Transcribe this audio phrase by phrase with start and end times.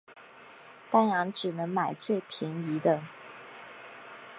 [0.89, 3.03] 当然只能买最便宜的